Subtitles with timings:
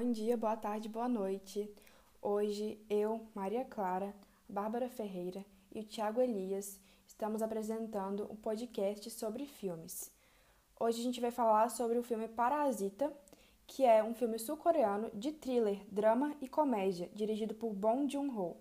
[0.00, 1.68] Bom dia, boa tarde, boa noite.
[2.22, 4.14] Hoje eu, Maria Clara,
[4.48, 10.08] Bárbara Ferreira e o Tiago Elias estamos apresentando um podcast sobre filmes.
[10.78, 13.12] Hoje a gente vai falar sobre o filme Parasita,
[13.66, 18.56] que é um filme sul-coreano de thriller, drama e comédia, dirigido por Bong Joon-ho.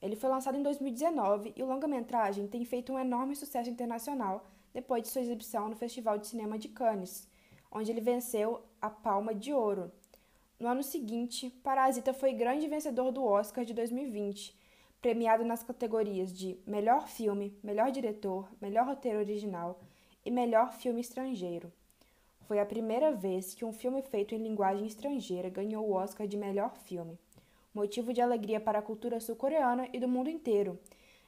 [0.00, 5.02] Ele foi lançado em 2019 e o longa-metragem tem feito um enorme sucesso internacional depois
[5.02, 7.26] de sua exibição no Festival de Cinema de Cannes,
[7.68, 9.90] onde ele venceu a Palma de Ouro.
[10.58, 14.54] No ano seguinte, Parasita foi grande vencedor do Oscar de 2020,
[15.00, 19.80] premiado nas categorias de Melhor Filme, Melhor Diretor, Melhor Roteiro Original
[20.24, 21.72] e Melhor Filme Estrangeiro.
[22.46, 26.36] Foi a primeira vez que um filme feito em linguagem estrangeira ganhou o Oscar de
[26.36, 27.18] Melhor Filme
[27.78, 30.78] motivo de alegria para a cultura sul-coreana e do mundo inteiro,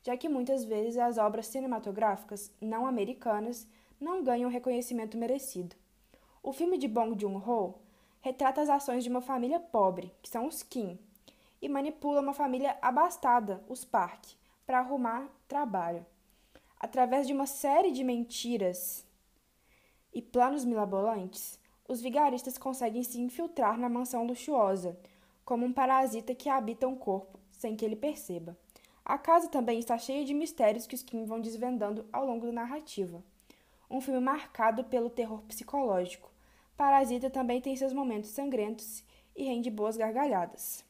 [0.02, 3.68] já que muitas vezes as obras cinematográficas não americanas
[4.00, 5.76] não ganham o reconhecimento merecido.
[6.42, 7.74] O filme de Bong Joon-ho
[8.20, 10.98] retrata as ações de uma família pobre, que são os Kim,
[11.60, 14.24] e manipula uma família abastada, os Park,
[14.66, 16.04] para arrumar trabalho.
[16.78, 19.04] Através de uma série de mentiras
[20.14, 24.98] e planos milabolantes, os vigaristas conseguem se infiltrar na mansão luxuosa,
[25.44, 28.56] como um parasita que habita um corpo sem que ele perceba.
[29.04, 32.52] A casa também está cheia de mistérios que os Kim vão desvendando ao longo da
[32.52, 33.22] narrativa.
[33.90, 36.30] Um filme marcado pelo terror psicológico.
[36.80, 39.04] Parasita também tem seus momentos sangrentos
[39.36, 40.82] e rende boas gargalhadas.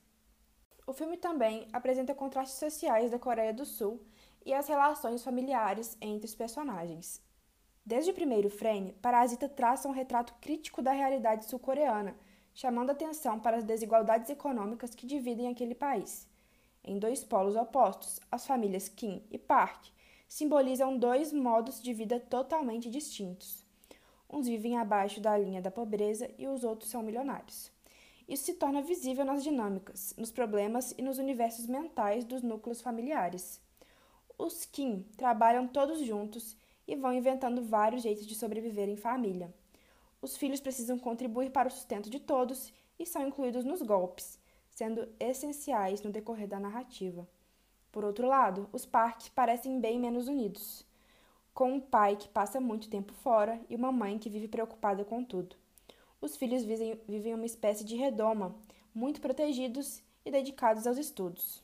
[0.87, 4.01] O filme também apresenta contrastes sociais da Coreia do Sul
[4.47, 7.21] e as relações familiares entre os personagens.
[7.85, 12.17] Desde o primeiro frame, Parasita traça um retrato crítico da realidade sul-coreana
[12.55, 16.25] chamando atenção para as desigualdades econômicas que dividem aquele país.
[16.85, 19.87] Em dois polos opostos, as famílias Kim e Park
[20.29, 23.69] simbolizam dois modos de vida totalmente distintos.
[24.33, 27.71] Uns vivem abaixo da linha da pobreza e os outros são milionários.
[28.29, 33.61] Isso se torna visível nas dinâmicas, nos problemas e nos universos mentais dos núcleos familiares.
[34.39, 36.57] Os Kim trabalham todos juntos
[36.87, 39.53] e vão inventando vários jeitos de sobreviver em família.
[40.23, 44.39] Os filhos precisam contribuir para o sustento de todos e são incluídos nos golpes,
[44.69, 47.29] sendo essenciais no decorrer da narrativa.
[47.91, 50.87] Por outro lado, os Park parecem bem menos unidos,
[51.55, 55.25] com um pai que passa muito tempo fora e uma mãe que vive preocupada com
[55.25, 55.57] tudo.
[56.21, 58.55] Os filhos vivem, uma espécie de redoma,
[58.95, 61.63] muito protegidos e dedicados aos estudos.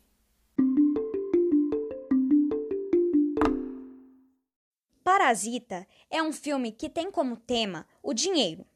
[5.05, 8.67] Parasita é um filme que tem como tema o dinheiro,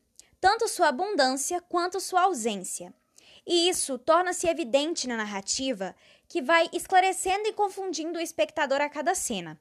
[0.41, 2.94] tanto sua abundância quanto sua ausência.
[3.47, 5.94] E isso torna-se evidente na narrativa,
[6.28, 9.60] que vai esclarecendo e confundindo o espectador a cada cena.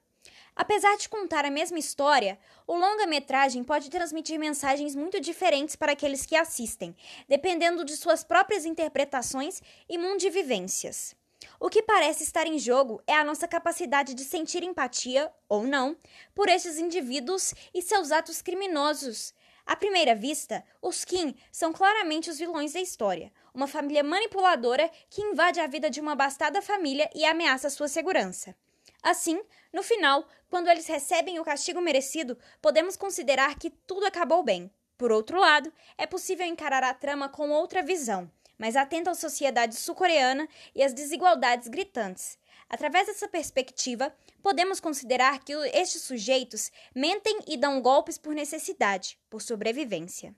[0.54, 6.26] Apesar de contar a mesma história, o longa-metragem pode transmitir mensagens muito diferentes para aqueles
[6.26, 6.94] que assistem,
[7.28, 11.16] dependendo de suas próprias interpretações e mundivivências.
[11.58, 15.96] O que parece estar em jogo é a nossa capacidade de sentir empatia, ou não,
[16.34, 19.32] por estes indivíduos e seus atos criminosos.
[19.64, 25.22] À primeira vista, os Kim são claramente os vilões da história, uma família manipuladora que
[25.22, 28.54] invade a vida de uma abastada família e ameaça sua segurança.
[29.02, 29.40] Assim,
[29.72, 34.70] no final, quando eles recebem o castigo merecido, podemos considerar que tudo acabou bem.
[34.98, 38.30] Por outro lado, é possível encarar a trama com outra visão
[38.60, 42.38] mas atenta à sociedade sul-coreana e às desigualdades gritantes.
[42.68, 49.40] Através dessa perspectiva, podemos considerar que estes sujeitos mentem e dão golpes por necessidade, por
[49.40, 50.36] sobrevivência.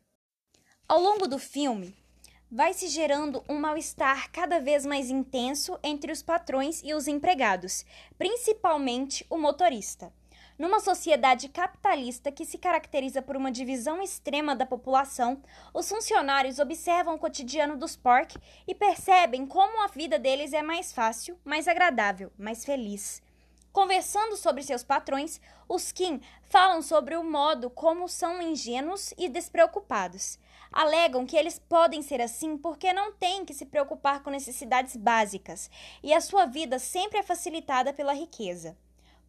[0.89, 1.97] Ao longo do filme,
[2.55, 7.87] vai se gerando um mal-estar cada vez mais intenso entre os patrões e os empregados,
[8.19, 10.13] principalmente o motorista.
[10.59, 15.43] Numa sociedade capitalista que se caracteriza por uma divisão extrema da população,
[15.73, 18.37] os funcionários observam o cotidiano dos Pork
[18.69, 23.23] e percebem como a vida deles é mais fácil, mais agradável, mais feliz.
[23.73, 30.38] Conversando sobre seus patrões, os Kim falam sobre o modo como são ingênuos e despreocupados.
[30.73, 35.71] Alegam que eles podem ser assim porque não têm que se preocupar com necessidades básicas
[36.03, 38.77] e a sua vida sempre é facilitada pela riqueza.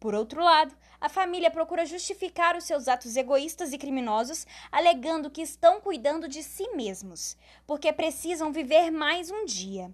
[0.00, 5.42] Por outro lado, a família procura justificar os seus atos egoístas e criminosos, alegando que
[5.42, 7.36] estão cuidando de si mesmos,
[7.66, 9.90] porque precisam viver mais um dia.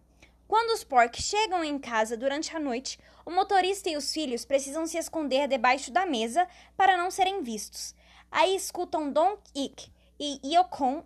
[0.49, 4.85] Quando os Pork chegam em casa durante a noite, o motorista e os filhos precisam
[4.85, 6.45] se esconder debaixo da mesa
[6.77, 7.95] para não serem vistos.
[8.31, 11.05] Aí escutam Dong Ik e Yokon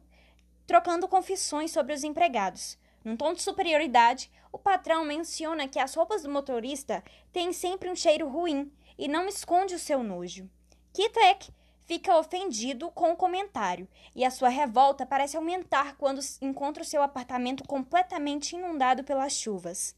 [0.66, 2.78] trocando confissões sobre os empregados.
[3.04, 7.96] Num tom de superioridade, o patrão menciona que as roupas do motorista têm sempre um
[7.96, 10.48] cheiro ruim e não esconde o seu nojo.
[10.92, 11.52] Kitek
[11.84, 17.02] fica ofendido com o comentário e a sua revolta parece aumentar quando encontra o seu
[17.02, 19.94] apartamento completamente inundado pelas chuvas.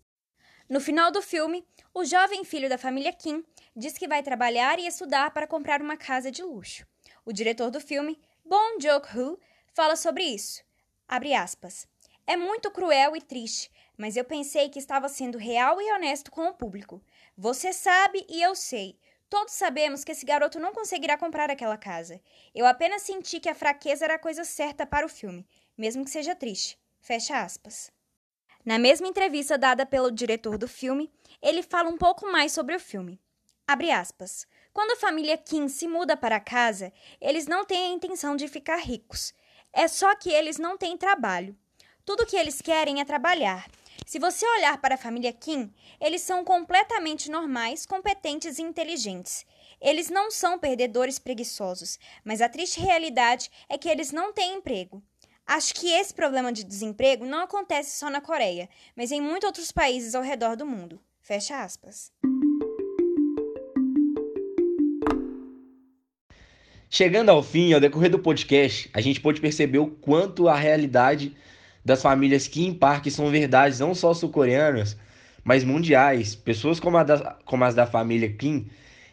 [0.69, 1.65] No final do filme,
[1.95, 3.45] o jovem filho da família Kim
[3.77, 6.85] diz que vai trabalhar e estudar para comprar uma casa de luxo.
[7.25, 9.39] O diretor do filme, Bong Joon-ho,
[9.77, 10.65] fala sobre isso.
[11.07, 11.87] Abre aspas.
[12.27, 16.47] É muito cruel e triste, mas eu pensei que estava sendo real e honesto com
[16.47, 17.05] o público.
[17.37, 18.99] Você sabe e eu sei.
[19.29, 22.19] Todos sabemos que esse garoto não conseguirá comprar aquela casa.
[22.55, 25.47] Eu apenas senti que a fraqueza era a coisa certa para o filme,
[25.77, 26.79] mesmo que seja triste.
[26.99, 27.93] Fecha aspas.
[28.65, 31.13] Na mesma entrevista dada pelo diretor do filme,
[31.43, 33.21] ele fala um pouco mais sobre o filme.
[33.69, 34.47] Abre aspas.
[34.73, 38.79] Quando a família Kim se muda para casa, eles não têm a intenção de ficar
[38.79, 39.35] ricos.
[39.77, 41.55] É só que eles não têm trabalho.
[42.03, 43.69] Tudo que eles querem é trabalhar.
[44.07, 45.71] Se você olhar para a família Kim,
[46.01, 49.45] eles são completamente normais, competentes e inteligentes.
[49.79, 55.03] Eles não são perdedores preguiçosos, mas a triste realidade é que eles não têm emprego.
[55.47, 59.71] Acho que esse problema de desemprego não acontece só na Coreia, mas em muitos outros
[59.71, 60.99] países ao redor do mundo.
[61.21, 62.11] Fecha aspas.
[66.97, 71.37] Chegando ao fim, ao decorrer do podcast, a gente pôde perceber o quanto a realidade
[71.85, 74.97] das famílias Kim Park são verdades não só sul-coreanas,
[75.45, 76.35] mas mundiais.
[76.35, 78.67] Pessoas como, da, como, as da família Kim,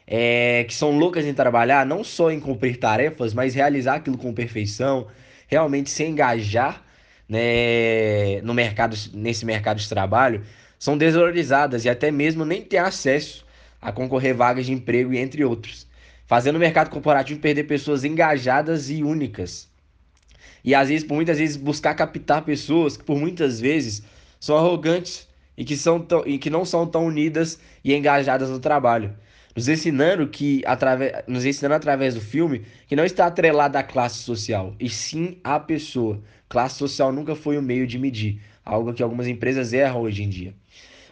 [0.07, 4.33] é, que são loucas em trabalhar, não só em cumprir tarefas, mas realizar aquilo com
[4.33, 5.07] perfeição,
[5.45, 6.81] realmente se engajar
[7.27, 10.41] né, no mercado, nesse mercado de trabalho,
[10.79, 13.45] são desvalorizadas e até mesmo nem têm acesso
[13.81, 15.91] a concorrer vagas de emprego, entre outros.
[16.33, 19.71] Fazendo o mercado corporativo perder pessoas engajadas e únicas
[20.63, 24.01] e às vezes, por muitas vezes, buscar captar pessoas que por muitas vezes
[24.39, 28.59] são arrogantes e que, são tão, e que não são tão unidas e engajadas no
[28.59, 29.15] trabalho.
[29.55, 34.23] Nos ensinando que através, nos ensinando através do filme que não está atrelado à classe
[34.23, 36.19] social, e sim à pessoa.
[36.49, 40.29] Classe social nunca foi o meio de medir, algo que algumas empresas erram hoje em
[40.29, 40.55] dia.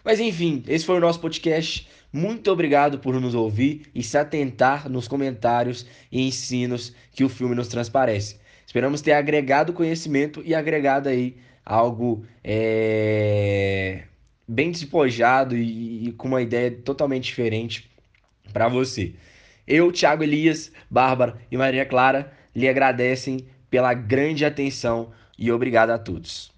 [0.03, 1.87] Mas enfim, esse foi o nosso podcast.
[2.13, 7.55] Muito obrigado por nos ouvir e se atentar nos comentários e ensinos que o filme
[7.55, 8.37] nos transparece.
[8.65, 14.03] Esperamos ter agregado conhecimento e agregado aí algo é,
[14.47, 17.89] bem despojado e, e com uma ideia totalmente diferente
[18.51, 19.13] para você.
[19.65, 25.97] Eu, Thiago Elias, Bárbara e Maria Clara lhe agradecem pela grande atenção e obrigado a
[25.97, 26.50] todos.